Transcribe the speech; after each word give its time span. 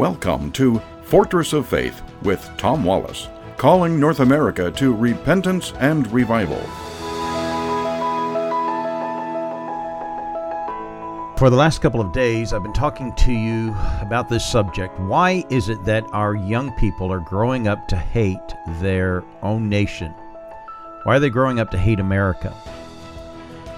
Welcome 0.00 0.50
to 0.52 0.80
Fortress 1.02 1.52
of 1.52 1.66
Faith 1.68 2.00
with 2.22 2.50
Tom 2.56 2.84
Wallace, 2.84 3.28
calling 3.58 4.00
North 4.00 4.20
America 4.20 4.70
to 4.70 4.94
repentance 4.94 5.74
and 5.78 6.10
revival. 6.10 6.56
For 11.36 11.50
the 11.50 11.56
last 11.56 11.82
couple 11.82 12.00
of 12.00 12.14
days, 12.14 12.54
I've 12.54 12.62
been 12.62 12.72
talking 12.72 13.14
to 13.16 13.30
you 13.30 13.76
about 14.00 14.30
this 14.30 14.50
subject. 14.50 14.98
Why 15.00 15.44
is 15.50 15.68
it 15.68 15.84
that 15.84 16.04
our 16.12 16.34
young 16.34 16.72
people 16.76 17.12
are 17.12 17.20
growing 17.20 17.68
up 17.68 17.86
to 17.88 17.96
hate 17.98 18.38
their 18.80 19.22
own 19.42 19.68
nation? 19.68 20.12
Why 21.02 21.16
are 21.16 21.20
they 21.20 21.28
growing 21.28 21.60
up 21.60 21.70
to 21.72 21.78
hate 21.78 22.00
America? 22.00 22.56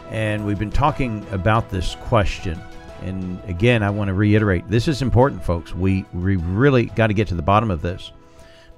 And 0.08 0.46
we've 0.46 0.56
been 0.56 0.70
talking 0.70 1.26
about 1.32 1.70
this 1.70 1.96
question. 1.96 2.62
And 3.02 3.42
again, 3.48 3.82
I 3.82 3.90
want 3.90 4.08
to 4.08 4.14
reiterate 4.14 4.68
this 4.68 4.88
is 4.88 5.02
important, 5.02 5.44
folks. 5.44 5.74
We, 5.74 6.04
we 6.12 6.36
really 6.36 6.86
got 6.86 7.08
to 7.08 7.14
get 7.14 7.28
to 7.28 7.34
the 7.34 7.42
bottom 7.42 7.70
of 7.70 7.82
this 7.82 8.12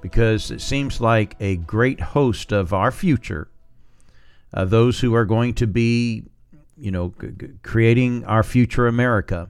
because 0.01 0.51
it 0.51 0.61
seems 0.61 1.01
like 1.01 1.35
a 1.39 1.57
great 1.57 1.99
host 1.99 2.51
of 2.51 2.73
our 2.73 2.91
future, 2.91 3.47
uh, 4.53 4.65
those 4.65 4.99
who 4.99 5.15
are 5.15 5.25
going 5.25 5.53
to 5.55 5.67
be, 5.67 6.23
you 6.77 6.91
know, 6.91 7.13
creating 7.63 8.23
our 8.25 8.43
future 8.43 8.87
America, 8.87 9.49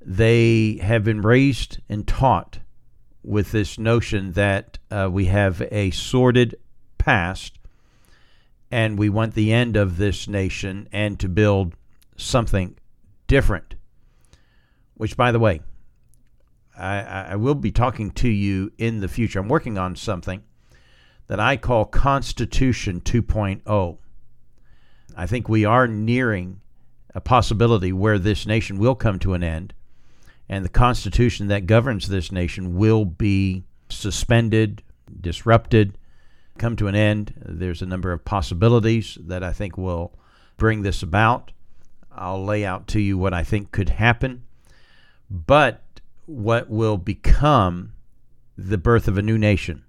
they 0.00 0.78
have 0.82 1.04
been 1.04 1.22
raised 1.22 1.78
and 1.88 2.06
taught 2.06 2.58
with 3.22 3.52
this 3.52 3.78
notion 3.78 4.32
that 4.32 4.78
uh, 4.90 5.08
we 5.10 5.26
have 5.26 5.62
a 5.70 5.90
sordid 5.90 6.54
past 6.98 7.58
and 8.70 8.98
we 8.98 9.08
want 9.08 9.34
the 9.34 9.52
end 9.52 9.76
of 9.76 9.96
this 9.96 10.26
nation 10.26 10.88
and 10.92 11.18
to 11.20 11.28
build 11.28 11.74
something 12.16 12.76
different. 13.26 13.74
Which, 14.94 15.16
by 15.16 15.32
the 15.32 15.40
way, 15.40 15.60
I, 16.76 16.98
I 17.30 17.36
will 17.36 17.54
be 17.54 17.72
talking 17.72 18.10
to 18.12 18.28
you 18.28 18.72
in 18.78 19.00
the 19.00 19.08
future. 19.08 19.38
I'm 19.38 19.48
working 19.48 19.78
on 19.78 19.96
something 19.96 20.42
that 21.26 21.40
I 21.40 21.56
call 21.56 21.84
Constitution 21.84 23.00
2.0. 23.00 23.98
I 25.16 25.26
think 25.26 25.48
we 25.48 25.64
are 25.64 25.86
nearing 25.86 26.60
a 27.14 27.20
possibility 27.20 27.92
where 27.92 28.18
this 28.18 28.46
nation 28.46 28.78
will 28.78 28.94
come 28.94 29.18
to 29.20 29.34
an 29.34 29.42
end 29.42 29.74
and 30.48 30.64
the 30.64 30.70
Constitution 30.70 31.48
that 31.48 31.66
governs 31.66 32.08
this 32.08 32.30
nation 32.30 32.76
will 32.76 33.04
be 33.04 33.64
suspended, 33.88 34.82
disrupted, 35.20 35.96
come 36.58 36.76
to 36.76 36.86
an 36.86 36.94
end. 36.94 37.34
There's 37.36 37.82
a 37.82 37.86
number 37.86 38.12
of 38.12 38.24
possibilities 38.24 39.16
that 39.20 39.42
I 39.42 39.52
think 39.52 39.78
will 39.78 40.12
bring 40.56 40.82
this 40.82 41.02
about. 41.02 41.52
I'll 42.16 42.44
lay 42.44 42.64
out 42.64 42.86
to 42.88 43.00
you 43.00 43.18
what 43.18 43.34
I 43.34 43.42
think 43.42 43.72
could 43.72 43.90
happen. 43.90 44.42
But 45.30 45.82
what 46.26 46.70
will 46.70 46.96
become 46.96 47.92
the 48.56 48.78
birth 48.78 49.08
of 49.08 49.18
a 49.18 49.22
new 49.22 49.38
nation. 49.38 49.84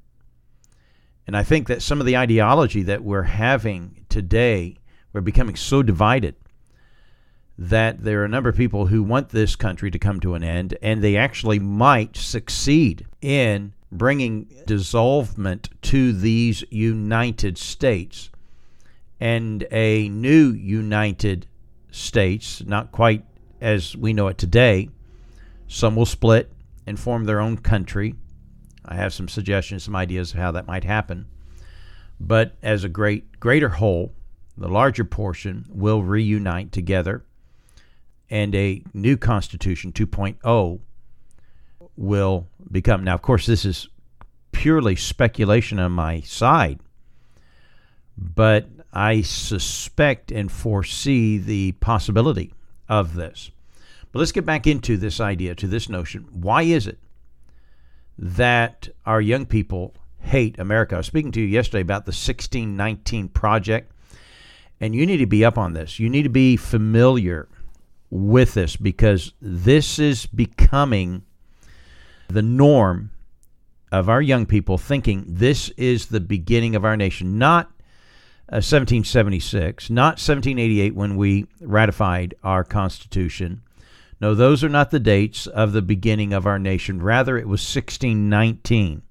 And 1.28 1.36
I 1.36 1.44
think 1.44 1.68
that 1.68 1.82
some 1.82 2.00
of 2.00 2.06
the 2.06 2.18
ideology 2.18 2.84
that 2.84 3.04
we're 3.04 3.24
having 3.24 4.06
today, 4.10 4.78
we're 5.14 5.22
becoming 5.22 5.56
so 5.56 5.82
divided 5.82 6.36
that 7.58 8.04
there 8.04 8.22
are 8.22 8.26
a 8.26 8.30
number 8.30 8.50
of 8.50 8.58
people 8.58 8.88
who 8.88 9.02
want 9.02 9.30
this 9.30 9.56
country 9.56 9.90
to 9.90 10.00
come 10.00 10.20
to 10.20 10.36
an 10.36 10.44
end, 10.44 10.78
and 10.82 11.02
they 11.02 11.16
actually 11.16 11.58
might 11.58 12.18
succeed 12.18 13.06
in 13.22 13.74
bringing 13.92 14.46
dissolvement 14.66 15.70
to 15.82 16.12
these 16.12 16.64
United 16.70 17.58
States 17.58 18.30
and 19.20 19.66
a 19.72 20.10
new 20.10 20.52
United 20.52 21.48
States, 21.96 22.64
not 22.66 22.92
quite 22.92 23.24
as 23.62 23.96
we 23.96 24.14
know 24.14 24.28
it 24.28 24.38
today. 24.38 24.90
Some 25.68 25.96
will 25.96 26.06
split 26.06 26.52
and 26.86 27.00
form 27.00 27.26
their 27.26 27.40
own 27.40 27.58
country. 27.58 28.16
I 28.84 28.96
have 28.96 29.14
some 29.14 29.28
suggestions, 29.28 29.84
some 29.84 29.96
ideas 29.96 30.32
of 30.32 30.38
how 30.38 30.52
that 30.52 30.68
might 30.68 30.84
happen. 30.84 31.26
But 32.20 32.56
as 32.62 32.84
a 32.84 32.90
great 32.90 33.40
greater 33.40 33.70
whole, 33.70 34.14
the 34.58 34.68
larger 34.68 35.04
portion 35.06 35.66
will 35.70 36.04
reunite 36.04 36.72
together 36.72 37.24
and 38.30 38.54
a 38.56 38.84
new 38.94 39.18
constitution 39.18 39.92
2.0 39.92 40.80
will 41.96 42.48
become. 42.72 43.04
Now, 43.04 43.16
of 43.16 43.22
course, 43.22 43.46
this 43.46 43.66
is 43.66 43.88
purely 44.52 44.96
speculation 44.96 45.80
on 45.80 45.92
my 45.92 46.22
side, 46.22 46.80
but 48.18 48.68
I 48.96 49.22
suspect 49.22 50.32
and 50.32 50.50
foresee 50.50 51.38
the 51.38 51.74
possibility 51.74 52.54
of 52.88 53.16
this. 53.16 53.52
But 54.12 54.20
let's 54.20 54.32
get 54.32 54.46
back 54.46 54.66
into 54.66 54.96
this 54.96 55.20
idea, 55.20 55.54
to 55.56 55.68
this 55.68 55.90
notion. 55.90 56.30
Why 56.32 56.62
is 56.62 56.88
it 56.88 57.00
that 58.18 58.88
our 59.06 59.20
young 59.20 59.46
people 59.46 59.94
hate 60.20 60.58
America? 60.58 60.96
I 60.96 61.00
was 61.00 61.08
speaking 61.08 61.34
to 61.34 61.42
you 61.42 61.48
yesterday 61.48 61.82
about 61.82 62.06
the 62.06 62.12
1619 62.12 63.28
Project, 63.28 63.92
and 64.80 64.96
you 64.96 65.06
need 65.06 65.18
to 65.18 65.26
be 65.26 65.44
up 65.44 65.58
on 65.58 65.74
this. 65.74 66.00
You 66.00 66.10
need 66.10 66.24
to 66.24 66.30
be 66.30 66.56
familiar 66.56 67.50
with 68.10 68.54
this 68.54 68.78
because 68.78 69.34
this 69.42 70.00
is 70.00 70.26
becoming 70.28 71.24
the 72.30 72.42
norm 72.42 73.12
of 73.92 74.08
our 74.08 74.22
young 74.22 74.46
people 74.46 74.78
thinking 74.78 75.26
this 75.28 75.70
is 75.72 76.06
the 76.06 76.22
beginning 76.22 76.76
of 76.76 76.86
our 76.86 76.96
nation, 76.96 77.38
not 77.38 77.72
uh, 78.48 78.62
1776, 78.62 79.90
not 79.90 80.14
1788 80.14 80.94
when 80.94 81.16
we 81.16 81.48
ratified 81.62 82.36
our 82.44 82.64
Constitution. 82.64 83.62
No, 84.22 84.36
those 84.36 84.64
are 84.64 84.70
not 84.70 84.92
the 84.92 85.00
dates 85.00 85.48
of 85.48 85.74
the 85.74 85.82
beginning 85.82 86.32
of 86.32 86.46
our 86.46 86.60
nation. 86.60 87.02
Rather, 87.02 87.38
it 87.38 87.48
was 87.48 87.62
1619. 87.62 89.02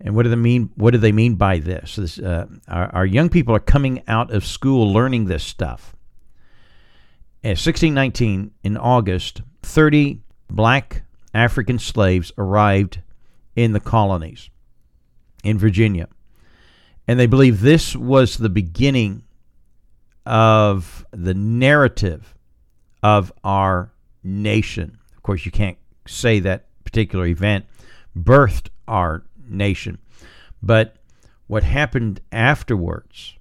And 0.00 0.16
what 0.16 0.24
do 0.24 0.30
they 0.30 0.36
mean? 0.36 0.70
What 0.74 0.90
do 0.90 0.98
they 0.98 1.12
mean 1.12 1.36
by 1.36 1.58
this? 1.58 1.96
this 1.96 2.18
uh, 2.18 2.46
our, 2.66 2.92
our 2.94 3.06
young 3.06 3.28
people 3.28 3.54
are 3.54 3.60
coming 3.60 4.02
out 4.08 4.32
of 4.32 4.44
school 4.44 4.92
learning 4.92 5.26
this 5.26 5.44
stuff. 5.44 5.94
In 7.42 7.50
1619, 7.50 8.50
in 8.64 8.76
August, 8.76 9.42
30 9.62 10.20
black 10.50 11.02
African 11.32 11.78
slaves 11.78 12.32
arrived 12.36 13.00
in 13.54 13.72
the 13.72 13.80
colonies 13.80 14.50
in 15.44 15.58
Virginia. 15.58 16.08
And 17.08 17.18
they 17.18 17.26
believe 17.26 17.60
this 17.60 17.96
was 17.96 18.36
the 18.36 18.48
beginning 18.48 19.24
of 20.24 21.04
the 21.10 21.34
narrative 21.34 22.34
of 23.02 23.32
our 23.42 23.92
nation. 24.22 24.98
Of 25.16 25.22
course, 25.22 25.44
you 25.44 25.50
can't 25.50 25.78
say 26.06 26.40
that 26.40 26.66
particular 26.84 27.26
event 27.26 27.66
birthed 28.16 28.68
our 28.86 29.24
nation. 29.48 29.98
But 30.62 30.96
what 31.46 31.64
happened 31.64 32.20
afterwards, 32.30 33.36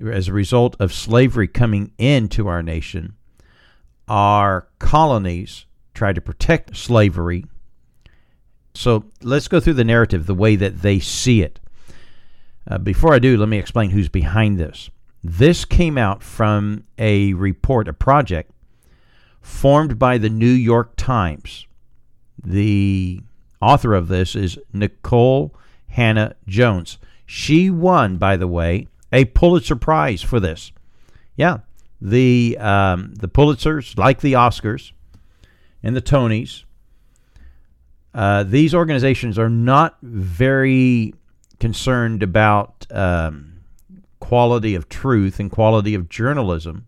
as 0.00 0.28
a 0.28 0.32
result 0.32 0.76
of 0.78 0.92
slavery 0.92 1.48
coming 1.48 1.92
into 1.98 2.46
our 2.46 2.62
nation, 2.62 3.14
our 4.08 4.68
colonies 4.78 5.66
tried 5.94 6.14
to 6.14 6.20
protect 6.20 6.76
slavery. 6.76 7.44
So 8.74 9.04
let's 9.22 9.48
go 9.48 9.60
through 9.60 9.74
the 9.74 9.84
narrative 9.84 10.26
the 10.26 10.34
way 10.34 10.56
that 10.56 10.82
they 10.82 11.00
see 11.00 11.42
it. 11.42 11.58
Uh, 12.70 12.78
before 12.78 13.12
I 13.12 13.18
do, 13.18 13.36
let 13.36 13.48
me 13.48 13.58
explain 13.58 13.90
who's 13.90 14.08
behind 14.08 14.58
this. 14.58 14.90
This 15.24 15.64
came 15.64 15.98
out 15.98 16.22
from 16.22 16.84
a 16.98 17.34
report, 17.34 17.88
a 17.88 17.92
project 17.92 18.52
formed 19.40 19.98
by 19.98 20.18
the 20.18 20.30
New 20.30 20.46
York 20.46 20.94
Times. 20.96 21.66
The 22.42 23.20
author 23.60 23.94
of 23.94 24.06
this 24.06 24.36
is 24.36 24.56
Nicole 24.72 25.52
Hannah 25.88 26.36
Jones. 26.46 26.98
She 27.26 27.70
won, 27.70 28.16
by 28.18 28.36
the 28.36 28.46
way, 28.46 28.86
a 29.12 29.24
Pulitzer 29.24 29.76
Prize 29.76 30.22
for 30.22 30.38
this. 30.38 30.70
Yeah, 31.36 31.58
the 32.00 32.56
um, 32.60 33.14
the 33.16 33.28
Pulitzers, 33.28 33.98
like 33.98 34.20
the 34.20 34.34
Oscars 34.34 34.92
and 35.82 35.96
the 35.96 36.02
Tonys, 36.02 36.64
uh, 38.14 38.44
these 38.44 38.74
organizations 38.74 39.38
are 39.38 39.50
not 39.50 39.98
very 40.02 41.14
concerned 41.60 42.22
about 42.22 42.86
um, 42.90 43.60
quality 44.18 44.74
of 44.74 44.88
truth 44.88 45.38
and 45.38 45.50
quality 45.50 45.94
of 45.94 46.08
journalism. 46.08 46.86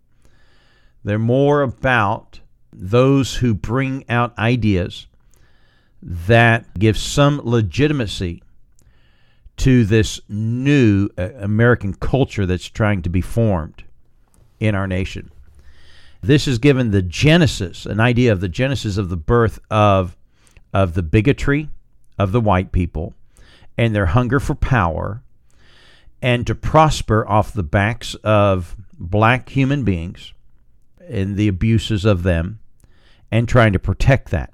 They're 1.04 1.18
more 1.18 1.62
about 1.62 2.40
those 2.72 3.36
who 3.36 3.54
bring 3.54 4.04
out 4.08 4.36
ideas 4.38 5.06
that 6.02 6.78
give 6.78 6.96
some 6.96 7.40
legitimacy 7.44 8.42
to 9.58 9.84
this 9.84 10.20
new 10.28 11.08
uh, 11.16 11.28
American 11.38 11.94
culture 11.94 12.46
that's 12.46 12.68
trying 12.68 13.02
to 13.02 13.10
be 13.10 13.20
formed 13.20 13.84
in 14.58 14.74
our 14.74 14.86
nation. 14.86 15.30
This 16.22 16.48
is 16.48 16.58
given 16.58 16.90
the 16.90 17.02
genesis, 17.02 17.84
an 17.84 18.00
idea 18.00 18.32
of 18.32 18.40
the 18.40 18.48
genesis 18.48 18.96
of 18.96 19.08
the 19.08 19.16
birth 19.16 19.58
of 19.70 20.16
of 20.72 20.94
the 20.94 21.02
bigotry 21.02 21.68
of 22.18 22.32
the 22.32 22.40
white 22.40 22.72
people 22.72 23.14
and 23.76 23.94
their 23.94 24.06
hunger 24.06 24.40
for 24.40 24.54
power 24.54 25.22
and 26.20 26.46
to 26.46 26.54
prosper 26.54 27.26
off 27.28 27.52
the 27.52 27.62
backs 27.62 28.14
of 28.22 28.76
black 28.98 29.48
human 29.48 29.84
beings 29.84 30.32
and 31.08 31.36
the 31.36 31.48
abuses 31.48 32.04
of 32.04 32.22
them 32.22 32.60
and 33.30 33.48
trying 33.48 33.72
to 33.72 33.78
protect 33.78 34.30
that. 34.30 34.52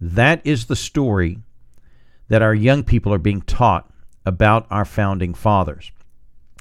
That 0.00 0.40
is 0.44 0.66
the 0.66 0.76
story 0.76 1.38
that 2.28 2.42
our 2.42 2.54
young 2.54 2.84
people 2.84 3.12
are 3.12 3.18
being 3.18 3.42
taught 3.42 3.90
about 4.24 4.66
our 4.70 4.84
founding 4.84 5.34
fathers. 5.34 5.90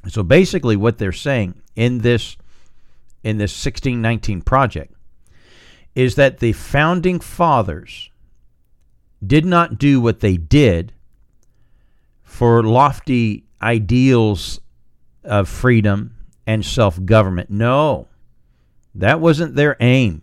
So 0.07 0.23
basically 0.23 0.75
what 0.75 0.97
they're 0.97 1.11
saying 1.11 1.61
in 1.75 1.99
this 1.99 2.37
in 3.21 3.37
this 3.37 3.51
1619 3.51 4.41
project 4.41 4.93
is 5.93 6.15
that 6.15 6.39
the 6.39 6.53
founding 6.53 7.19
fathers 7.19 8.09
did 9.25 9.45
not 9.45 9.77
do 9.77 9.99
what 9.99 10.21
they 10.21 10.37
did 10.37 10.93
for 12.29 12.61
lofty 12.61 13.43
ideals 13.59 14.61
of 15.23 15.49
freedom 15.49 16.15
and 16.45 16.63
self 16.63 17.03
government. 17.03 17.49
No, 17.49 18.07
that 18.93 19.19
wasn't 19.19 19.55
their 19.55 19.75
aim. 19.79 20.21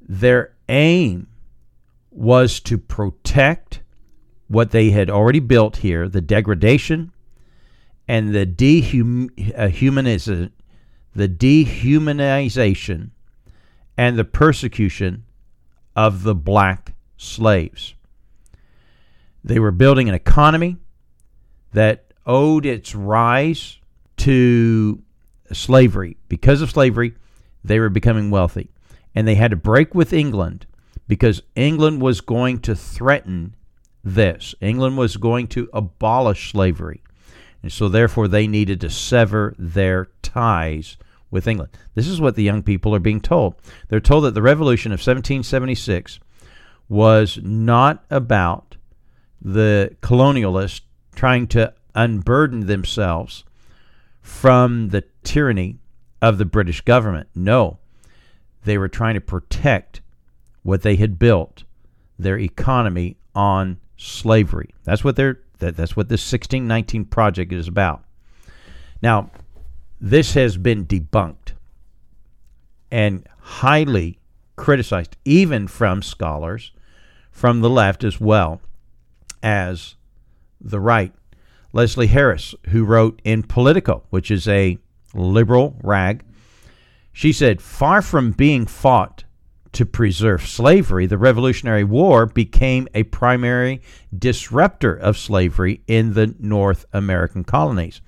Their 0.00 0.52
aim 0.68 1.28
was 2.10 2.58
to 2.60 2.76
protect 2.76 3.82
what 4.48 4.72
they 4.72 4.90
had 4.90 5.08
already 5.08 5.38
built 5.38 5.76
here 5.76 6.08
the 6.08 6.20
degradation 6.20 7.12
and 8.08 8.34
the 8.34 8.44
dehumanization, 8.44 10.46
uh, 10.46 10.50
the 11.14 11.28
dehumanization 11.28 13.10
and 13.96 14.18
the 14.18 14.24
persecution 14.24 15.24
of 15.94 16.24
the 16.24 16.34
black 16.34 16.94
slaves. 17.16 17.94
They 19.44 19.58
were 19.58 19.70
building 19.70 20.08
an 20.08 20.14
economy 20.14 20.76
that 21.72 22.12
owed 22.26 22.66
its 22.66 22.94
rise 22.94 23.78
to 24.18 25.02
slavery. 25.52 26.16
Because 26.28 26.62
of 26.62 26.70
slavery, 26.70 27.14
they 27.64 27.78
were 27.80 27.88
becoming 27.88 28.30
wealthy. 28.30 28.70
And 29.14 29.26
they 29.26 29.34
had 29.34 29.50
to 29.50 29.56
break 29.56 29.94
with 29.94 30.12
England 30.12 30.66
because 31.08 31.42
England 31.56 32.00
was 32.00 32.20
going 32.20 32.60
to 32.60 32.76
threaten 32.76 33.56
this. 34.04 34.54
England 34.60 34.96
was 34.96 35.16
going 35.16 35.48
to 35.48 35.68
abolish 35.72 36.52
slavery. 36.52 37.02
And 37.62 37.72
so, 37.72 37.88
therefore, 37.88 38.28
they 38.28 38.46
needed 38.46 38.80
to 38.80 38.90
sever 38.90 39.54
their 39.58 40.08
ties 40.22 40.96
with 41.30 41.46
England. 41.46 41.76
This 41.94 42.08
is 42.08 42.20
what 42.20 42.34
the 42.34 42.42
young 42.42 42.62
people 42.62 42.94
are 42.94 43.00
being 43.00 43.20
told. 43.20 43.54
They're 43.88 44.00
told 44.00 44.24
that 44.24 44.34
the 44.34 44.42
revolution 44.42 44.92
of 44.92 44.98
1776 45.00 46.20
was 46.88 47.38
not 47.42 48.04
about 48.10 48.69
the 49.40 49.96
colonialists 50.02 50.82
trying 51.14 51.46
to 51.48 51.72
unburden 51.94 52.66
themselves 52.66 53.44
from 54.20 54.90
the 54.90 55.04
tyranny 55.24 55.78
of 56.22 56.38
the 56.38 56.44
British 56.44 56.80
government. 56.82 57.28
No, 57.34 57.78
they 58.64 58.78
were 58.78 58.88
trying 58.88 59.14
to 59.14 59.20
protect 59.20 60.00
what 60.62 60.82
they 60.82 60.96
had 60.96 61.18
built, 61.18 61.64
their 62.18 62.38
economy 62.38 63.16
on 63.34 63.78
slavery. 63.96 64.74
That's 64.84 65.02
what 65.02 65.16
they're 65.16 65.40
that, 65.58 65.76
that's 65.76 65.94
what 65.94 66.08
this 66.08 66.20
1619 66.20 67.04
project 67.06 67.52
is 67.52 67.68
about. 67.68 68.02
Now, 69.02 69.30
this 70.00 70.34
has 70.34 70.56
been 70.56 70.86
debunked 70.86 71.52
and 72.90 73.26
highly 73.38 74.18
criticized, 74.56 75.16
even 75.24 75.68
from 75.68 76.02
scholars 76.02 76.72
from 77.30 77.60
the 77.60 77.70
left 77.70 78.04
as 78.04 78.20
well 78.20 78.60
as 79.42 79.96
the 80.60 80.80
right. 80.80 81.12
Leslie 81.72 82.08
Harris, 82.08 82.54
who 82.70 82.84
wrote 82.84 83.20
in 83.24 83.42
Politico, 83.42 84.02
which 84.10 84.30
is 84.30 84.48
a 84.48 84.78
liberal 85.14 85.76
rag, 85.82 86.24
she 87.12 87.32
said, 87.32 87.60
far 87.60 88.02
from 88.02 88.32
being 88.32 88.66
fought 88.66 89.24
to 89.72 89.86
preserve 89.86 90.46
slavery, 90.46 91.06
the 91.06 91.18
Revolutionary 91.18 91.84
War 91.84 92.26
became 92.26 92.88
a 92.94 93.04
primary 93.04 93.82
disruptor 94.16 94.94
of 94.94 95.16
slavery 95.16 95.82
in 95.86 96.14
the 96.14 96.34
North 96.38 96.86
American 96.92 97.44
colonies. 97.44 98.00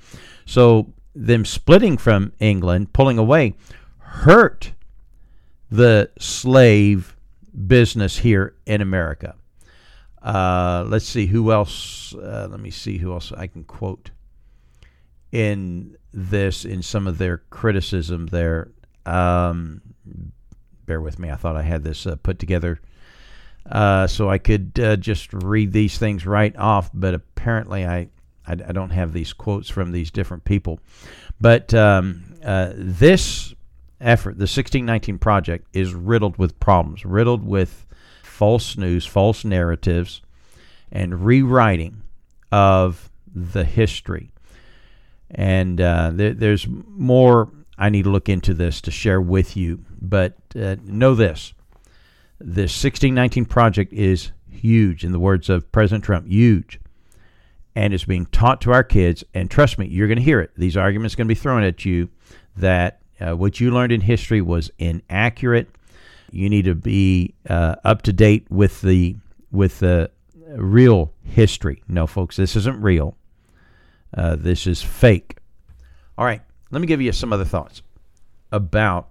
So, 0.45 0.93
them 1.15 1.45
splitting 1.45 1.99
from 1.99 2.33
England, 2.41 2.93
pulling 2.93 3.19
away, 3.19 3.55
hurt 3.99 4.73
the 5.71 6.11
slave 6.19 7.17
business 7.67 8.19
here 8.19 8.55
in 8.67 8.81
America. 8.81 9.35
Uh, 10.23 10.85
let's 10.87 11.07
see 11.07 11.27
who 11.27 11.53
else. 11.53 12.15
Uh, 12.15 12.49
let 12.51 12.61
me 12.61 12.71
see 12.71 12.99
who 12.99 13.13
else 13.13 13.33
I 13.33 13.47
can 13.49 13.65
quote 13.65 14.11
in 15.33 15.97
this 16.13 16.65
in 16.65 16.83
some 16.83 17.07
of 17.07 17.19
their 17.19 17.39
criticism 17.51 18.27
there. 18.27 18.71
Um, 19.05 19.83
bear 20.87 21.01
with 21.01 21.19
me. 21.19 21.31
I 21.31 21.37
thought 21.37 21.57
I 21.57 21.63
had 21.63 21.83
this 21.83 22.07
uh, 22.07 22.17
put 22.17 22.39
together 22.39 22.81
uh, 23.71 24.07
so 24.07 24.29
I 24.29 24.39
could 24.39 24.79
uh, 24.79 24.97
just 24.97 25.33
read 25.33 25.73
these 25.73 25.99
things 25.99 26.27
right 26.27 26.55
off, 26.57 26.91
but 26.95 27.15
apparently 27.15 27.87
I, 27.87 28.09
I, 28.47 28.53
I, 28.53 28.73
don't 28.73 28.91
have 28.91 29.13
these 29.13 29.33
quotes 29.33 29.69
from 29.69 29.93
these 29.93 30.11
different 30.11 30.45
people. 30.45 30.81
But 31.41 31.73
um, 31.73 32.25
this 32.41 33.55
effort, 34.01 34.33
the 34.33 34.43
1619 34.43 35.19
Project, 35.19 35.69
is 35.73 35.95
riddled 35.95 36.39
with 36.39 36.59
problems, 36.61 37.05
riddled 37.05 37.45
with 37.45 37.87
false 38.33 38.77
news, 38.77 39.05
false 39.05 39.45
narratives, 39.45 40.23
and 40.91 41.25
rewriting 41.25 42.03
of 42.51 43.11
the 43.35 43.65
history. 43.65 44.33
And 45.31 45.81
uh, 45.81 46.11
there, 46.13 46.33
there's 46.33 46.67
more 46.69 47.51
I 47.79 47.91
need 47.91 48.05
to 48.05 48.11
look 48.11 48.29
into 48.29 48.55
this 48.55 48.81
to 48.83 48.91
share 48.91 49.21
with 49.21 49.57
you. 49.57 49.85
But 50.01 50.37
uh, 50.55 50.77
know 50.85 51.15
this 51.15 51.55
this 52.39 52.73
1619 52.73 53.45
project 53.45 53.93
is 53.93 54.33
huge, 54.51 55.05
in 55.05 55.13
the 55.13 55.19
words 55.19 55.49
of 55.49 55.71
President 55.71 56.05
Trump, 56.05 56.27
huge. 56.27 56.81
And 57.75 57.95
it's 57.95 58.05
being 58.05 58.27
taught 58.27 58.61
to 58.63 58.73
our 58.73 58.83
kids. 58.83 59.25
And 59.33 59.51
trust 59.51 59.79
me, 59.79 59.87
you're 59.87 60.09
going 60.09 60.19
to 60.19 60.25
hear 60.25 60.41
it. 60.41 60.51
These 60.57 60.77
arguments 60.77 61.15
are 61.15 61.19
going 61.19 61.29
to 61.29 61.35
be 61.35 61.41
thrown 61.41 61.63
at 61.63 61.85
you 61.85 62.11
that 62.57 63.01
uh, 63.21 63.37
what 63.37 63.61
you 63.61 63.71
learned 63.71 63.93
in 63.93 64.03
history 64.03 64.43
was 64.43 64.71
inaccurate. 64.79 65.69
You 66.33 66.49
need 66.49 66.65
to 66.65 66.75
be 66.75 67.35
uh, 67.49 67.77
up 67.85 68.03
to 68.03 68.13
date 68.13 68.47
with 68.51 68.81
the 68.81 69.17
with 69.51 69.81
the 69.81 70.11
real 70.57 71.13
history. 71.23 71.83
No, 71.89 72.07
folks, 72.07 72.37
this 72.37 72.57
isn't 72.57 72.81
real. 72.81 73.17
Uh, 74.17 74.37
this 74.37 74.67
is 74.67 74.83
fake. 74.83 75.37
All 76.19 76.25
right, 76.25 76.43
let 76.71 76.81
me 76.81 76.87
give 76.87 77.01
you 77.01 77.13
some 77.13 77.33
other 77.33 77.45
thoughts 77.45 77.83
about 78.51 79.09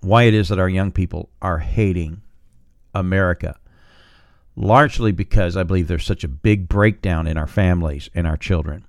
why 0.00 0.24
it 0.24 0.34
is 0.34 0.48
that 0.48 0.58
our 0.58 0.68
young 0.68 0.92
people 0.92 1.30
are 1.42 1.58
hating 1.58 2.22
America. 2.94 3.56
Largely 4.56 5.12
because 5.12 5.56
I 5.56 5.62
believe 5.62 5.86
there's 5.86 6.04
such 6.04 6.24
a 6.24 6.28
big 6.28 6.68
breakdown 6.68 7.26
in 7.28 7.36
our 7.36 7.46
families 7.46 8.10
and 8.14 8.26
our 8.26 8.36
children 8.36 8.84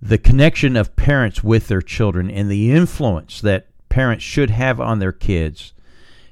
the 0.00 0.18
connection 0.18 0.76
of 0.76 0.96
parents 0.96 1.42
with 1.42 1.68
their 1.68 1.82
children 1.82 2.30
and 2.30 2.50
the 2.50 2.70
influence 2.70 3.40
that 3.40 3.66
parents 3.88 4.24
should 4.24 4.50
have 4.50 4.80
on 4.80 4.98
their 4.98 5.12
kids 5.12 5.72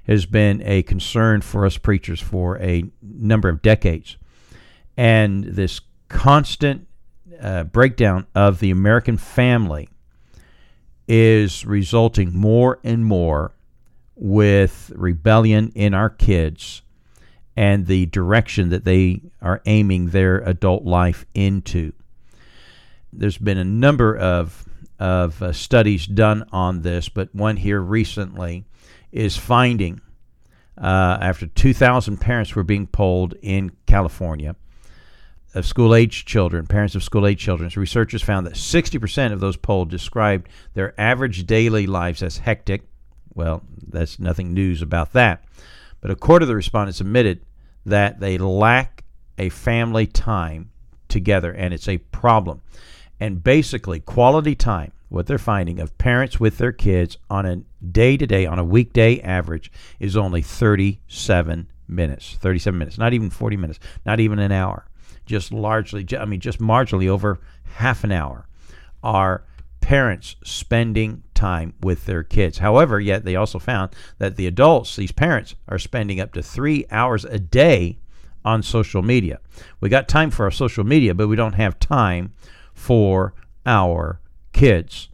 has 0.07 0.27
been 0.27 0.63
a 0.65 0.83
concern 0.83 1.41
for 1.41 1.65
us 1.65 1.79
preachers 1.79 2.21
for 2.21 2.59
a 2.61 2.85
number 3.03 3.49
of 3.49 3.63
decades. 3.63 4.17
And 4.97 5.45
this 5.45 5.81
constant 6.09 6.87
uh, 7.41 7.65
breakdown 7.65 8.27
of 8.35 8.61
the 8.61 8.71
American 8.71 9.17
family 9.17 9.89
is 11.09 11.67
resulting 11.67 12.37
more 12.37 12.79
and 12.85 13.05
more 13.05 13.53
with 14.15 14.93
rebellion 14.95 15.73
in 15.75 15.95
our 15.95 16.11
kids 16.11 16.83
and 17.57 17.87
the 17.87 18.07
direction 18.07 18.69
that 18.71 18.85
they 18.85 19.21
are 19.43 19.61
aiming 19.67 20.11
their 20.11 20.39
adult 20.39 20.85
life 20.85 21.27
into 21.35 21.93
there's 23.17 23.39
been 23.39 23.59
a 23.59 23.65
number 23.65 24.17
of 24.17 24.65
of 24.99 25.43
uh, 25.43 25.53
studies 25.53 26.07
done 26.07 26.45
on 26.53 26.83
this, 26.83 27.09
but 27.09 27.35
one 27.35 27.57
here 27.57 27.81
recently 27.81 28.65
is 29.15 29.37
finding 29.37 30.01
uh, 30.77 31.19
after 31.21 31.47
2,000 31.47 32.17
parents 32.17 32.57
were 32.57 32.65
being 32.65 32.89
polled 32.89 33.35
in 33.41 33.71
California 33.87 34.57
of 35.55 35.65
school 35.65 35.95
age 35.95 36.25
children, 36.25 36.67
parents 36.67 36.97
of 36.97 37.05
school 37.05 37.25
age 37.25 37.39
children. 37.39 37.71
Researchers 37.77 38.23
found 38.23 38.45
that 38.45 38.55
60% 38.55 39.33
of 39.33 39.39
those 39.39 39.57
polled 39.57 39.89
described 39.89 40.49
their 40.75 41.01
average 41.01 41.47
daily 41.47 41.87
lives 41.87 42.25
as 42.25 42.39
hectic. 42.39 42.83
Well, 43.35 43.63
that's 43.87 44.19
nothing 44.19 44.53
news 44.53 44.83
about 44.83 45.13
that. 45.13 45.45
But 46.01 46.11
a 46.11 46.17
quarter 46.17 46.43
of 46.43 46.49
the 46.49 46.57
respondents 46.57 47.01
admitted 47.01 47.47
that 47.87 48.19
they 48.19 48.37
lack 48.37 49.05
a 49.39 49.49
family 49.49 50.09
time 50.09 50.73
together, 51.09 51.53
and 51.53 51.73
it's 51.73 51.89
a 51.89 51.99
problem. 51.99 52.63
And 53.21 53.45
basically, 53.45 54.01
quality 54.01 54.57
time, 54.57 54.91
what 55.09 55.27
they're 55.27 55.39
finding 55.39 55.81
of 55.81 55.97
parents 55.99 56.41
with 56.41 56.59
their 56.59 56.73
kids 56.73 57.19
on 57.31 57.47
a 57.47 57.63
day 57.85 58.17
to 58.17 58.27
day, 58.27 58.47
on 58.47 58.59
a 58.59 58.65
weekday 58.65 59.21
average, 59.21 59.71
is 60.01 60.17
only 60.17 60.43
37 60.43 61.69
minutes. 61.89 62.37
37 62.41 62.79
minutes, 62.79 62.99
not 62.99 63.13
even 63.13 63.31
40 63.31 63.57
minutes, 63.57 63.79
not 64.05 64.21
even 64.21 64.39
an 64.39 64.53
hour. 64.53 64.87
Just 65.27 65.53
largely, 65.53 66.07
I 66.19 66.25
mean, 66.25 66.41
just 66.41 66.59
marginally 66.59 67.09
over 67.09 67.41
half 67.77 68.05
an 68.05 68.13
hour 68.13 68.47
are 69.03 69.45
parents 69.81 70.37
spending 70.43 71.23
time 71.35 71.75
with 71.83 72.07
their 72.07 72.23
kids. 72.23 72.59
However, 72.59 72.99
yet 72.99 73.25
they 73.25 73.37
also 73.37 73.59
found 73.59 73.95
that 74.19 74.37
the 74.37 74.47
adults, 74.47 74.97
these 74.97 75.13
parents, 75.13 75.55
are 75.69 75.79
spending 75.79 76.21
up 76.21 76.33
to 76.33 76.43
three 76.43 76.87
hours 76.91 77.25
a 77.25 77.39
day 77.39 77.99
on 78.45 78.63
social 78.63 79.03
media. 79.03 79.41
We 79.81 79.89
got 79.89 80.09
time 80.09 80.31
for 80.31 80.45
our 80.45 80.51
social 80.51 80.85
media, 80.85 81.15
but 81.15 81.29
we 81.29 81.37
don't 81.37 81.55
have 81.55 81.79
time 81.79 82.33
for 82.73 83.35
our 83.67 84.21
kids. 84.55 85.11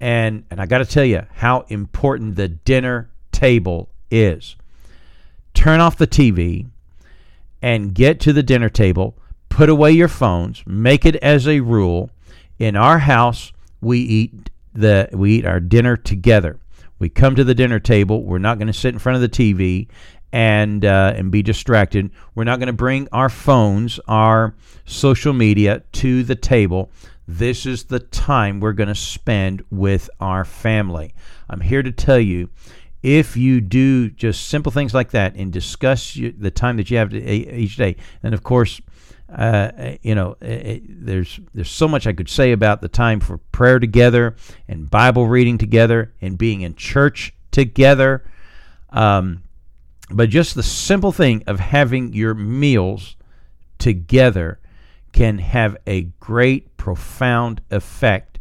And 0.00 0.44
and 0.50 0.60
I 0.60 0.66
got 0.66 0.78
to 0.78 0.84
tell 0.84 1.04
you 1.04 1.26
how 1.34 1.60
important 1.68 2.34
the 2.34 2.48
dinner 2.48 3.10
table 3.30 3.88
is. 4.10 4.56
Turn 5.54 5.78
off 5.78 5.96
the 5.96 6.08
TV 6.08 6.66
and 7.62 7.94
get 7.94 8.18
to 8.20 8.32
the 8.32 8.42
dinner 8.42 8.68
table. 8.68 9.16
Put 9.48 9.68
away 9.68 9.92
your 9.92 10.08
phones. 10.08 10.64
Make 10.66 11.06
it 11.06 11.16
as 11.16 11.46
a 11.46 11.60
rule. 11.60 12.10
In 12.58 12.74
our 12.74 12.98
house, 12.98 13.52
we 13.80 14.00
eat 14.00 14.50
the 14.74 15.08
we 15.12 15.34
eat 15.34 15.46
our 15.46 15.60
dinner 15.60 15.96
together. 15.96 16.58
We 16.98 17.08
come 17.08 17.36
to 17.36 17.44
the 17.44 17.54
dinner 17.54 17.80
table. 17.80 18.22
We're 18.22 18.38
not 18.38 18.58
going 18.58 18.68
to 18.68 18.72
sit 18.72 18.94
in 18.94 18.98
front 18.98 19.16
of 19.16 19.22
the 19.22 19.28
TV 19.28 19.88
and 20.32 20.84
uh, 20.84 21.12
and 21.16 21.30
be 21.30 21.42
distracted. 21.42 22.10
We're 22.34 22.44
not 22.44 22.58
going 22.58 22.68
to 22.68 22.72
bring 22.72 23.08
our 23.12 23.28
phones, 23.28 24.00
our 24.08 24.54
social 24.84 25.32
media 25.32 25.82
to 25.92 26.22
the 26.22 26.34
table. 26.34 26.90
This 27.26 27.66
is 27.66 27.84
the 27.84 28.00
time 28.00 28.60
we're 28.60 28.72
going 28.72 28.88
to 28.88 28.94
spend 28.94 29.64
with 29.70 30.10
our 30.20 30.44
family. 30.44 31.14
I'm 31.48 31.60
here 31.60 31.82
to 31.82 31.92
tell 31.92 32.18
you 32.18 32.50
if 33.02 33.36
you 33.36 33.60
do 33.60 34.10
just 34.10 34.48
simple 34.48 34.72
things 34.72 34.94
like 34.94 35.10
that 35.10 35.34
and 35.34 35.52
discuss 35.52 36.14
the 36.14 36.50
time 36.50 36.76
that 36.76 36.90
you 36.90 36.98
have 36.98 37.12
each 37.14 37.76
day, 37.76 37.96
and 38.22 38.34
of 38.34 38.42
course, 38.42 38.80
uh, 39.28 39.96
you 40.02 40.14
know, 40.14 40.36
it, 40.40 40.82
there's 40.86 41.40
there's 41.54 41.70
so 41.70 41.88
much 41.88 42.06
I 42.06 42.12
could 42.12 42.28
say 42.28 42.52
about 42.52 42.80
the 42.80 42.88
time 42.88 43.18
for 43.18 43.38
prayer 43.38 43.78
together 43.78 44.36
and 44.68 44.90
Bible 44.90 45.26
reading 45.26 45.58
together 45.58 46.12
and 46.20 46.36
being 46.36 46.60
in 46.60 46.74
church 46.74 47.34
together. 47.50 48.24
Um, 48.90 49.42
but 50.10 50.28
just 50.28 50.54
the 50.54 50.62
simple 50.62 51.12
thing 51.12 51.42
of 51.46 51.58
having 51.60 52.12
your 52.12 52.34
meals 52.34 53.16
together 53.78 54.60
can 55.12 55.38
have 55.38 55.76
a 55.86 56.02
great, 56.20 56.76
profound 56.76 57.60
effect 57.70 58.38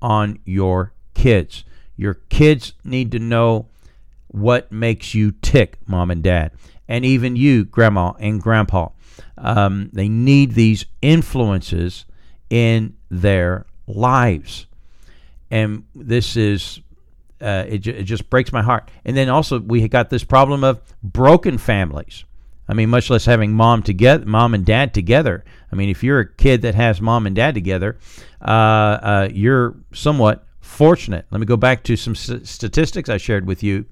on 0.00 0.38
your 0.44 0.92
kids. 1.14 1.64
Your 1.96 2.14
kids 2.14 2.74
need 2.84 3.12
to 3.12 3.18
know 3.18 3.68
what 4.28 4.72
makes 4.72 5.14
you 5.14 5.32
tick, 5.42 5.78
mom 5.86 6.10
and 6.10 6.22
dad, 6.22 6.52
and 6.88 7.04
even 7.04 7.36
you, 7.36 7.64
grandma 7.64 8.12
and 8.18 8.42
grandpa. 8.42 8.88
Um, 9.38 9.90
they 9.92 10.08
need 10.08 10.54
these 10.54 10.86
influences 11.02 12.04
in 12.50 12.96
their 13.10 13.66
lives. 13.86 14.66
And 15.50 15.84
this 15.94 16.36
is 16.36 16.80
uh, 17.40 17.64
it, 17.68 17.86
it 17.86 18.04
just 18.04 18.30
breaks 18.30 18.52
my 18.52 18.62
heart. 18.62 18.90
And 19.04 19.16
then 19.16 19.28
also 19.28 19.60
we 19.60 19.86
got 19.88 20.10
this 20.10 20.24
problem 20.24 20.64
of 20.64 20.80
broken 21.02 21.58
families. 21.58 22.24
I 22.68 22.74
mean, 22.74 22.88
much 22.88 23.10
less 23.10 23.24
having 23.24 23.52
mom 23.52 23.82
together, 23.82 24.24
mom 24.24 24.54
and 24.54 24.64
dad 24.64 24.94
together. 24.94 25.44
I 25.70 25.76
mean, 25.76 25.90
if 25.90 26.02
you're 26.02 26.20
a 26.20 26.34
kid 26.34 26.62
that 26.62 26.74
has 26.74 27.00
mom 27.00 27.26
and 27.26 27.36
dad 27.36 27.54
together, 27.54 27.98
uh, 28.40 28.44
uh, 28.44 29.28
you're 29.32 29.76
somewhat 29.92 30.46
fortunate. 30.60 31.26
Let 31.30 31.40
me 31.40 31.46
go 31.46 31.56
back 31.56 31.84
to 31.84 31.96
some 31.96 32.14
statistics 32.14 33.08
I 33.08 33.18
shared 33.18 33.46
with 33.46 33.62
you 33.62 33.86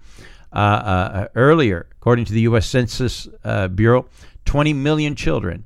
uh, 0.52 0.56
uh 0.56 1.28
earlier. 1.34 1.86
According 1.98 2.24
to 2.26 2.32
the 2.32 2.42
U.S. 2.42 2.66
Census 2.66 3.28
uh, 3.44 3.68
Bureau, 3.68 4.06
20 4.44 4.72
million 4.72 5.14
children. 5.14 5.64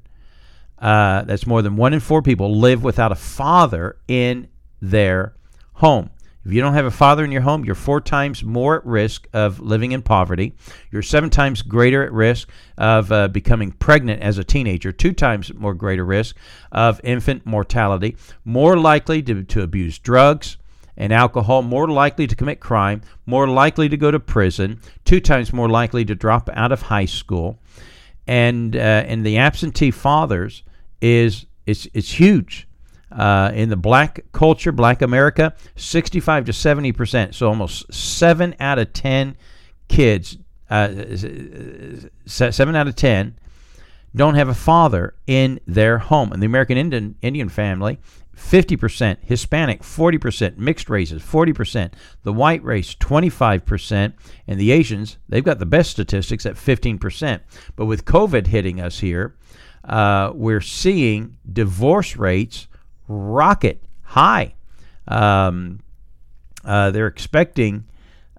Uh, 0.78 1.22
that's 1.22 1.46
more 1.46 1.62
than 1.62 1.76
one 1.76 1.94
in 1.94 2.00
four 2.00 2.20
people 2.20 2.58
live 2.58 2.82
without 2.84 3.10
a 3.10 3.16
father 3.16 3.96
in 4.08 4.48
their 4.82 5.34
home. 5.74 6.10
If 6.46 6.52
you 6.52 6.60
don't 6.60 6.74
have 6.74 6.84
a 6.86 6.92
father 6.92 7.24
in 7.24 7.32
your 7.32 7.42
home, 7.42 7.64
you're 7.64 7.74
four 7.74 8.00
times 8.00 8.44
more 8.44 8.76
at 8.76 8.86
risk 8.86 9.26
of 9.32 9.58
living 9.58 9.90
in 9.90 10.00
poverty. 10.00 10.54
You're 10.92 11.02
seven 11.02 11.28
times 11.28 11.60
greater 11.60 12.04
at 12.04 12.12
risk 12.12 12.48
of 12.78 13.10
uh, 13.10 13.26
becoming 13.26 13.72
pregnant 13.72 14.22
as 14.22 14.38
a 14.38 14.44
teenager, 14.44 14.92
two 14.92 15.12
times 15.12 15.52
more 15.52 15.74
greater 15.74 16.04
risk 16.04 16.36
of 16.70 17.00
infant 17.02 17.46
mortality, 17.46 18.16
more 18.44 18.76
likely 18.76 19.22
to, 19.24 19.42
to 19.42 19.62
abuse 19.62 19.98
drugs 19.98 20.56
and 20.96 21.12
alcohol, 21.12 21.62
more 21.62 21.88
likely 21.88 22.28
to 22.28 22.36
commit 22.36 22.60
crime, 22.60 23.02
more 23.26 23.48
likely 23.48 23.88
to 23.88 23.96
go 23.96 24.12
to 24.12 24.20
prison, 24.20 24.80
two 25.04 25.18
times 25.18 25.52
more 25.52 25.68
likely 25.68 26.04
to 26.04 26.14
drop 26.14 26.48
out 26.52 26.70
of 26.70 26.82
high 26.82 27.06
school. 27.06 27.58
And, 28.28 28.76
uh, 28.76 28.78
and 28.78 29.26
the 29.26 29.38
absentee 29.38 29.90
fathers 29.90 30.62
is 31.00 31.46
it's, 31.66 31.88
it's 31.92 32.12
huge. 32.12 32.68
Uh, 33.16 33.50
in 33.54 33.70
the 33.70 33.76
black 33.76 34.20
culture, 34.32 34.72
black 34.72 35.00
America, 35.00 35.54
65 35.74 36.44
to 36.44 36.52
70 36.52 36.92
percent. 36.92 37.34
So 37.34 37.48
almost 37.48 37.92
seven 37.92 38.54
out 38.60 38.78
of 38.78 38.92
10 38.92 39.36
kids, 39.88 40.36
uh, 40.68 40.88
seven 42.26 42.76
out 42.76 42.88
of 42.88 42.94
10 42.94 43.38
don't 44.16 44.34
have 44.34 44.48
a 44.48 44.54
father 44.54 45.14
in 45.26 45.60
their 45.66 45.98
home. 45.98 46.32
In 46.32 46.40
the 46.40 46.46
American 46.46 46.78
Indian, 46.78 47.16
Indian 47.20 47.50
family, 47.50 47.98
50%, 48.36 49.18
Hispanic 49.22 49.82
40%, 49.82 50.56
mixed 50.56 50.88
races 50.88 51.22
40%, 51.22 51.92
the 52.22 52.32
white 52.32 52.64
race 52.64 52.94
25%, 52.94 54.14
and 54.46 54.60
the 54.60 54.72
Asians, 54.72 55.18
they've 55.28 55.44
got 55.44 55.58
the 55.58 55.66
best 55.66 55.90
statistics 55.90 56.46
at 56.46 56.54
15%. 56.54 57.40
But 57.76 57.86
with 57.86 58.06
COVID 58.06 58.46
hitting 58.46 58.80
us 58.80 59.00
here, 59.00 59.36
uh, 59.84 60.32
we're 60.34 60.60
seeing 60.62 61.36
divorce 61.50 62.16
rates 62.16 62.68
rocket 63.08 63.82
high. 64.02 64.54
Um, 65.08 65.80
uh, 66.64 66.90
they're 66.90 67.06
expecting 67.06 67.84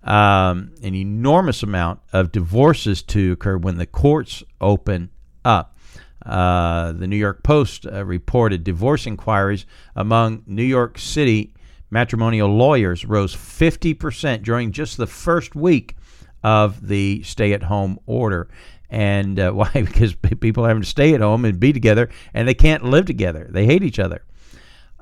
um, 0.04 0.72
an 0.84 0.96
enormous 0.96 1.64
amount 1.64 2.00
of 2.14 2.32
divorces 2.32 3.02
to 3.04 3.34
occur 3.34 3.58
when 3.58 3.78
the 3.78 3.86
courts 3.86 4.44
open 4.62 5.10
up. 5.44 5.78
Uh, 6.26 6.92
the 6.92 7.08
New 7.08 7.16
York 7.16 7.44
Post 7.44 7.86
uh, 7.86 8.04
reported 8.04 8.64
divorce 8.64 9.06
inquiries 9.06 9.66
among 9.96 10.44
New 10.46 10.64
York 10.64 10.98
City 10.98 11.54
matrimonial 11.90 12.50
lawyers 12.50 13.06
rose 13.06 13.34
50% 13.36 14.44
during 14.44 14.72
just 14.72 14.98
the 14.98 15.08
first 15.08 15.56
week 15.56 15.96
of 16.44 16.88
the 16.88 17.24
stay 17.24 17.54
at 17.54 17.64
home 17.64 18.00
order. 18.06 18.50
And 18.90 19.40
uh, 19.40 19.52
why? 19.54 19.70
Because 19.74 20.16
people 20.16 20.66
are 20.66 20.70
having 20.70 20.84
to 20.84 20.90
stay 20.90 21.14
at 21.14 21.22
home 21.22 21.46
and 21.46 21.60
be 21.60 21.74
together, 21.74 22.10
and 22.34 22.48
they 22.48 22.54
can't 22.54 22.84
live 22.84 23.06
together. 23.06 23.48
They 23.50 23.66
hate 23.66 23.84
each 23.84 24.00
other. 24.00 24.24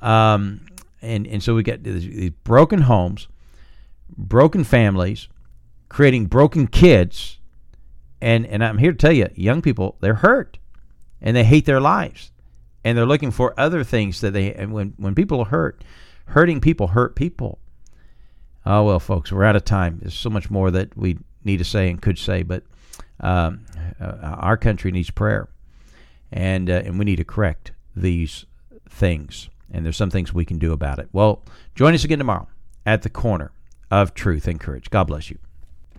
Um, 0.06 0.62
and, 1.02 1.26
and 1.26 1.42
so 1.42 1.56
we 1.56 1.64
get 1.64 1.84
these 1.84 2.30
broken 2.44 2.82
homes, 2.82 3.28
broken 4.16 4.64
families, 4.64 5.28
creating 5.90 6.28
broken 6.28 6.68
kids. 6.68 7.40
And, 8.22 8.46
and 8.46 8.64
I'm 8.64 8.78
here 8.78 8.92
to 8.92 8.98
tell 8.98 9.12
you, 9.12 9.30
young 9.34 9.64
people, 9.64 9.98
they're 10.02 10.16
hurt 10.16 10.60
and 11.22 11.36
they 11.36 11.44
hate 11.44 11.66
their 11.66 11.82
lives. 11.82 12.32
And 12.84 12.96
they're 12.96 13.08
looking 13.08 13.32
for 13.32 13.60
other 13.60 13.84
things 13.84 14.22
that 14.22 14.32
they, 14.32 14.54
and 14.54 14.72
when, 14.72 14.94
when 14.98 15.16
people 15.16 15.40
are 15.40 15.46
hurt, 15.46 15.84
hurting 16.28 16.62
people 16.62 16.88
hurt 16.88 17.16
people. 17.16 17.58
Oh, 18.64 18.84
well, 18.84 19.00
folks, 19.00 19.32
we're 19.32 19.44
out 19.44 19.56
of 19.56 19.66
time. 19.66 20.00
There's 20.02 20.14
so 20.14 20.30
much 20.30 20.52
more 20.52 20.70
that 20.70 20.96
we 20.96 21.18
need 21.44 21.58
to 21.58 21.66
say 21.66 21.90
and 21.90 22.00
could 22.00 22.20
say, 22.20 22.44
but 22.44 22.64
um, 23.22 23.66
uh, 24.00 24.14
our 24.22 24.58
country 24.58 24.92
needs 24.92 25.10
prayer. 25.10 25.50
And, 26.32 26.70
uh, 26.70 26.84
and 26.86 27.00
we 27.00 27.06
need 27.06 27.16
to 27.16 27.24
correct 27.24 27.72
these 27.96 28.46
things 28.88 29.50
and 29.72 29.86
there's 29.86 29.98
some 29.98 30.10
things 30.10 30.34
we 30.34 30.46
can 30.46 30.58
do 30.58 30.74
about 30.74 31.00
it. 31.00 31.10
Well, 31.12 31.44
join 31.76 31.94
us 31.94 32.04
again 32.04 32.20
tomorrow 32.20 32.48
at 32.86 33.02
the 33.02 33.10
corner 33.10 33.52
of 33.92 34.14
truth 34.14 34.48
and 34.48 34.60
courage. 34.60 34.90
God 34.90 35.06
bless 35.06 35.30
you. 35.30 35.38